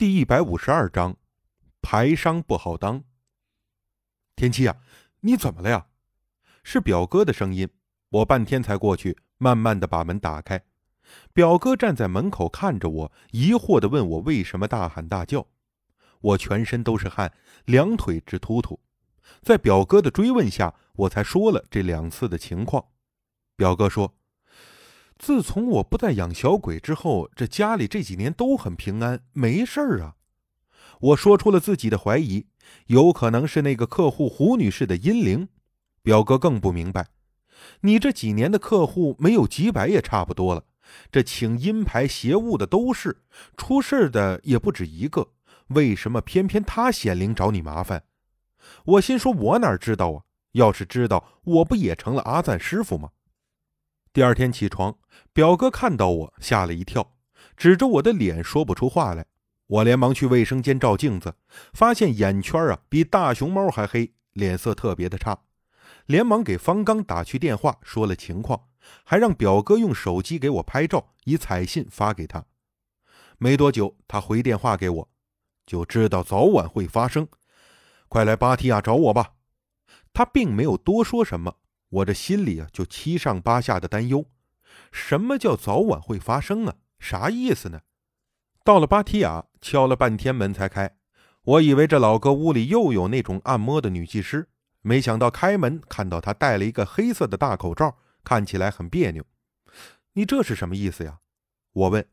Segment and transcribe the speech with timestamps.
[0.00, 1.14] 第一百五十二章，
[1.82, 3.04] 排商不好当。
[4.34, 4.78] 天七啊，
[5.20, 5.88] 你怎么了呀？
[6.62, 7.68] 是表哥的声音。
[8.08, 10.64] 我半天才过去，慢慢的把门打开。
[11.34, 15.46] 表哥站在门口看着我，疑惑的问我为什么大喊大叫。
[16.22, 17.34] 我全身都是汗，
[17.66, 18.80] 两腿直突突。
[19.42, 22.82] 在表哥的追问下，我才说了这两次的情况。
[23.54, 24.16] 表哥说。
[25.20, 30.14] 自从我不再养小鬼之后，这家里这几年都很平安，没事儿啊。
[30.98, 32.46] 我说出了自己的怀疑，
[32.86, 35.48] 有可能是那个客户胡女士的阴灵。
[36.02, 37.08] 表哥更不明白，
[37.82, 40.64] 你这几年的客户没有几百也差不多了，
[41.12, 43.22] 这请阴牌邪物的都是，
[43.58, 45.28] 出事的也不止一个，
[45.68, 48.04] 为什么偏偏他显灵找你麻烦？
[48.86, 50.22] 我心说，我哪知道啊？
[50.52, 53.10] 要是知道，我不也成了阿赞师傅吗？
[54.12, 54.98] 第二天起床，
[55.32, 57.14] 表哥看到我吓了一跳，
[57.56, 59.26] 指着我的脸说不出话来。
[59.68, 61.36] 我连忙去卫生间照镜子，
[61.72, 65.38] 发现眼圈啊比大熊猫还黑，脸色特别的差。
[66.06, 68.60] 连忙给方刚打去电话，说了情况，
[69.04, 72.44] 还让表哥用手机给我拍照，以彩信发给他。
[73.38, 75.08] 没多久，他回电话给我，
[75.64, 77.28] 就知道早晚会发生，
[78.08, 79.34] 快来巴提亚找我吧。
[80.12, 81.54] 他并没有多说什么。
[81.90, 84.24] 我这心里啊，就七上八下的担忧。
[84.90, 86.74] 什么叫早晚会发生啊？
[86.98, 87.82] 啥意思呢？
[88.64, 90.96] 到了巴提雅，敲了半天门才开。
[91.42, 94.48] 我以为这老哥屋里又有那种按摩的女技师，
[94.82, 99.24] 没想到开门看到他戴了一个黑色的大口罩，看起来很别扭。
[100.12, 101.20] 你这是什么意思呀？
[101.72, 102.06] 我问。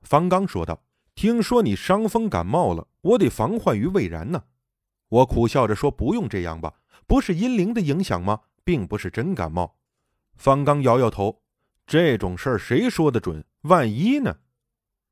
[0.00, 0.84] 方刚说道
[1.16, 4.44] ：“听说你伤风感冒了，我得防患于未然呢。”
[5.10, 6.74] 我苦笑着说：“不用这样吧，
[7.06, 9.78] 不是阴灵的影响吗？”并不是真感冒，
[10.36, 11.40] 方刚摇摇头。
[11.86, 13.42] 这种事儿谁说的准？
[13.62, 14.40] 万一呢？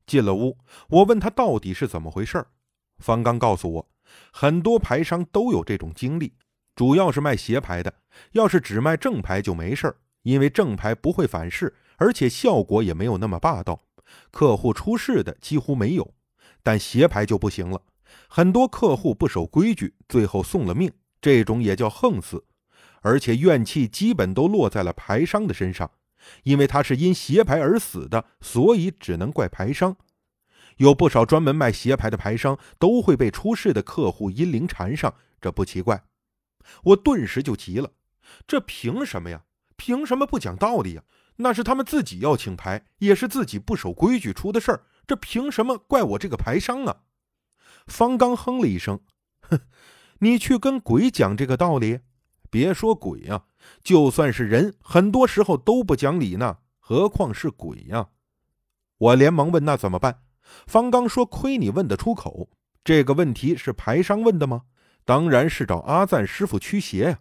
[0.05, 2.51] 进了屋，我问他到底是怎么回事儿
[2.99, 3.89] 方刚告诉我，
[4.31, 6.35] 很多牌商都有这种经历，
[6.75, 7.91] 主要是卖邪牌的。
[8.33, 13.87] 要是只卖正牌就没事儿，因为正牌不会反噬，而且效果也没有那么霸道，
[14.29, 16.13] 客户出事的几乎没有。
[16.61, 17.81] 但邪牌就不行了，
[18.29, 22.45] 很多客户不守规矩，最后送了命，这种也叫横死。
[23.01, 25.91] 而且怨气基本都落在了牌商的身上，
[26.43, 29.95] 因为他是因邪牌而死的，所以只能怪牌商。
[30.77, 36.03] 有不少专门卖邪牌的牌商都会被出事的客户阴灵缠上，这不奇怪。
[36.83, 37.91] 我顿时就急了，
[38.45, 39.43] 这凭什么呀？
[39.75, 41.03] 凭什么不讲道理呀？
[41.37, 46.97] 那是他们自己要请牌，也是自己不守规矩出的事儿，这凭什么怪我这个牌商啊？
[47.85, 48.99] 方刚哼了一声，
[49.41, 49.59] 哼，
[50.19, 51.99] 你去跟鬼讲这个道理。
[52.49, 53.43] 别说鬼呀，
[53.83, 58.09] 就算是人，很多时候都不讲理呢，何况是鬼呀！
[58.97, 60.21] 我连忙问：“那怎么办？”
[60.65, 62.49] 方刚说：“亏你问得出口，
[62.83, 64.63] 这个问题是牌商问的吗？
[65.03, 67.19] 当然是找阿赞师傅驱邪呀！”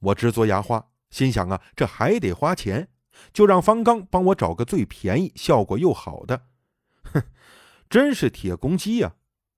[0.00, 2.88] 我直嘬牙花，心想啊，这还得花钱，
[3.32, 6.42] 就让方刚帮我找个最便宜、效果又好的。
[7.04, 7.22] 哼，
[7.88, 9.14] 真是铁公鸡呀！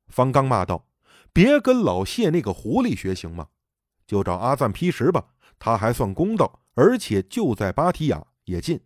[0.09, 0.87] 方刚骂道
[1.33, 3.49] ：“别跟老谢那个狐狸学行吗？”
[4.07, 5.25] 就找阿赞劈石吧，
[5.59, 8.81] 他还算公道，而且就在巴提雅也近。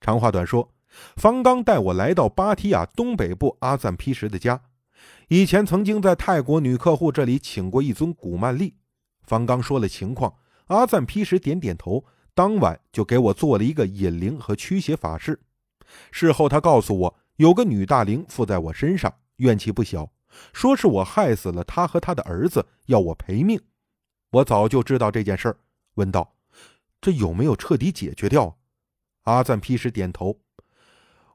[0.00, 0.72] 长话短说，
[1.16, 4.62] 方刚带我来到巴提雅东北部阿赞劈石的家。
[5.28, 8.74] 以前曾经在泰国女客户这里请过一尊古曼丽。
[9.22, 10.34] 方刚说了情况，
[10.66, 12.04] 阿赞劈石点点头，
[12.34, 15.40] 当晚就给我做了一个引灵和驱邪法事。
[16.10, 20.10] 事后他告诉我，有个女大灵附在我身上，怨气不小，
[20.52, 23.60] 说是我害死了他和他的儿子，要我赔命。
[24.32, 25.56] 我早就知道这件事儿，
[25.94, 26.34] 问道
[27.02, 28.58] ：“这有没有彻底解决掉？”
[29.24, 30.40] 阿赞劈石点头：“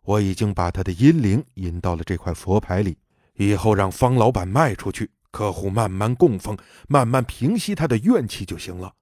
[0.02, 2.98] 我已经把他的阴灵引到了这块佛牌里，
[3.36, 6.58] 以后让方老板卖出去，客户慢慢供奉，
[6.88, 8.96] 慢慢平息他的怨气就行了。”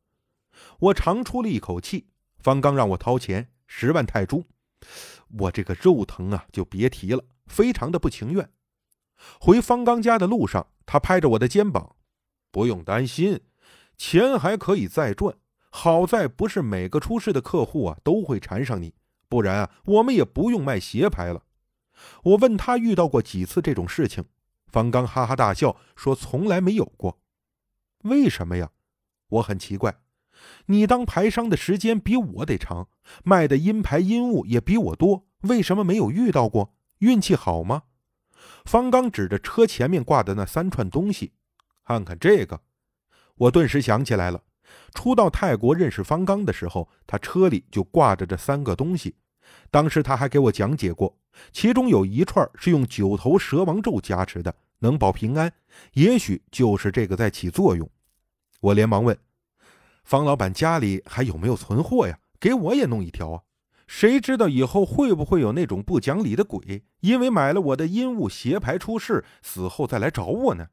[0.80, 2.08] 我长出了一口气。
[2.38, 4.44] 方刚让我掏钱十万泰铢，
[5.40, 8.48] 我这个肉疼啊，就别提了，非常的不情愿。
[9.40, 11.96] 回方刚家的路上，他拍着我的肩膀
[12.52, 13.40] ：“不用担心。”
[13.98, 15.36] 钱还可以再赚，
[15.70, 18.94] 好在不是每个出事的客户啊都会缠上你，
[19.28, 21.44] 不然啊我们也不用卖邪牌了。
[22.24, 24.26] 我问他遇到过几次这种事情，
[24.68, 27.20] 方刚哈哈大笑说从来没有过。
[28.04, 28.72] 为什么呀？
[29.30, 29.98] 我很奇怪，
[30.68, 32.90] 你当牌商的时间比我得长，
[33.24, 36.76] 卖的阴牌阴物也比我多，为什么没有遇到过？
[37.00, 37.84] 运气好吗？
[38.66, 41.34] 方刚指着车前面挂的那三串东西，
[41.86, 42.62] 看看这个。
[43.38, 44.42] 我顿时想起来了，
[44.94, 49.16] 初到泰国认识方刚的时候，他车里就挂着这三个东西。
[49.70, 51.18] 当时他还给我讲解过，
[51.52, 55.52] 其中有一串是用九头蛇王咒加持的，能保平安，
[55.94, 57.90] 也许就是这个在起作用。
[58.62, 59.18] 我连忙问
[60.06, 62.18] ：“方老板家里还有没有存货呀？
[62.40, 63.42] 给我也弄一条啊！
[63.88, 70.68] 谁知道以后会不会有那种不讲理的鬼，因为买了我的阴物邪牌出事，死后再来找我呢？”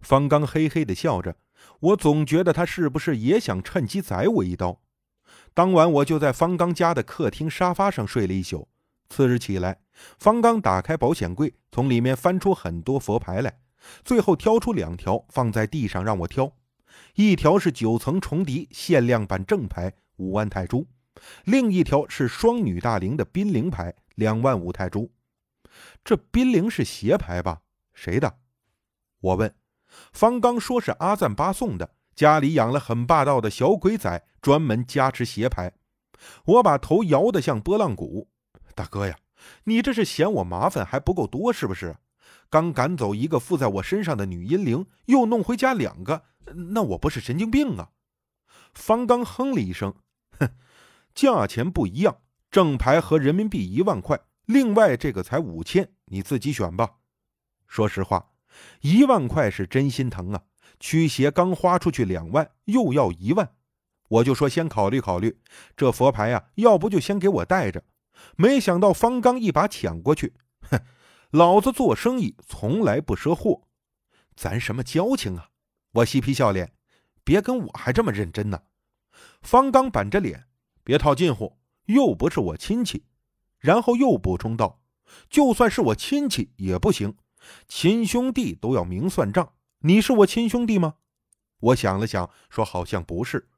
[0.00, 1.36] 方刚嘿嘿的笑着，
[1.80, 4.80] 我总觉得他是不是也想趁机宰我一刀。
[5.54, 8.68] 当晚我就在方刚家的客厅沙发上睡了一宿。
[9.08, 9.78] 次日起来，
[10.18, 13.60] 方刚打开保险柜，从里面翻出很多佛牌来，
[14.04, 16.52] 最后挑出两条放在地上让我挑。
[17.14, 20.84] 一条是九层重叠限量版正牌，五万泰铢；
[21.44, 25.10] 另一条是双女大灵的宾灵牌，两万五泰铢。
[26.04, 27.62] 这宾灵是邪牌吧？
[27.94, 28.38] 谁的？
[29.20, 29.54] 我问。
[30.12, 35.72] 方刚说是阿赞巴送的，家里养了很霸道的小鬼仔，专门加持邪牌。
[36.44, 38.28] 我把头摇得像拨浪鼓。
[38.74, 39.16] 大哥呀，
[39.64, 41.96] 你这是嫌我麻烦还不够多是不是？
[42.48, 46.22] 刚赶走一个附在我身上的女阴灵，又弄回家两个，
[46.72, 47.90] 那我不是神经病啊？
[48.72, 49.94] 方刚哼了一声，
[50.38, 50.50] 哼，
[51.14, 52.18] 价钱不一样，
[52.50, 56.96] 正牌和人民币一万块，另外这个才五千，你自己选吧。
[57.66, 58.35] 说实话。
[58.80, 60.42] 一万块是真心疼啊！
[60.78, 63.50] 驱邪刚花出去两万，又要一万，
[64.08, 65.38] 我就说先考虑考虑。
[65.76, 67.82] 这佛牌呀，要不就先给我带着。
[68.36, 70.34] 没想到方刚一把抢过去，
[70.70, 70.78] 哼，
[71.30, 73.62] 老子做生意从来不赊货，
[74.34, 75.48] 咱什么交情啊？
[75.92, 76.72] 我嬉皮笑脸，
[77.24, 78.62] 别跟我还这么认真呢。
[79.40, 80.44] 方刚板着脸，
[80.84, 83.04] 别套近乎，又不是我亲戚。
[83.58, 84.80] 然后又补充道
[85.30, 87.16] ：“就算是我亲戚也不行。”
[87.68, 90.94] 亲兄弟都要明算账，你是我亲兄弟吗？
[91.60, 93.48] 我想了想，说好像不是。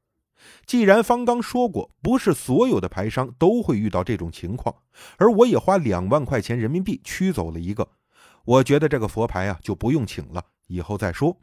[0.65, 4.73] 既然方刚说过，不是所有的牌商都会遇到这种情况，
[5.17, 7.89] 而我也花两万块钱人民币驱走了一个，
[8.45, 11.41] 我觉得这个佛牌啊就不用请了，以后再说。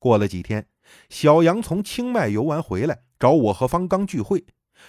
[0.00, 0.66] 过了几天，
[1.08, 4.44] 小杨从清迈游玩回来，找我和方刚聚会。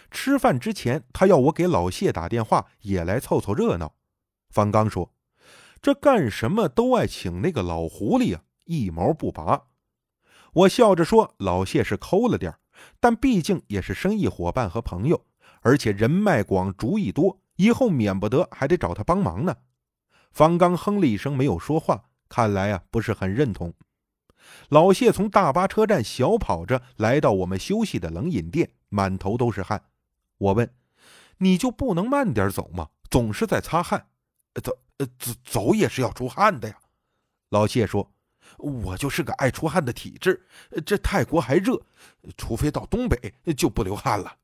[0.10, 3.94] 吃饭之前，他要我给老谢打电话，也来凑凑热闹。
[4.50, 5.14] 方刚说。
[5.82, 9.64] 这干什么都爱请那个老狐狸啊，一毛不拔。
[10.54, 12.56] 我笑着说：“老谢是抠了点
[13.00, 15.26] 但毕竟也是生意伙伴和朋友，
[15.62, 19.56] 而且人脉广，主意多，以后免不得还得找他帮忙呢。”
[20.32, 23.74] 方刚哼了一声，没有说话，看来啊不是很认同。
[24.70, 29.86] 老谢从大巴车站小跑着来到我们休息的冷饮店，满头都是汗。
[30.38, 30.72] 我问
[31.40, 32.90] ：“你就不能慢点走吗？
[33.10, 34.10] 总是在擦汗。”
[34.60, 34.78] 走。
[34.98, 36.76] 呃走走也是要出汗的呀，
[37.50, 38.12] 老谢说
[38.60, 40.46] ：“我就是个爱出汗的体质，
[40.86, 41.82] 这泰国还热，
[42.38, 44.38] 除非到东北就不流汗了。”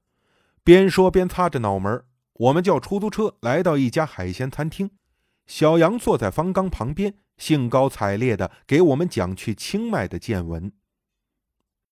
[0.66, 2.04] 边说边擦着脑门。
[2.34, 4.90] 我们叫出租车来到一家海鲜餐厅，
[5.46, 10.72] 小杨坐在方刚旁边，兴高采烈的给我们讲去清迈的见闻。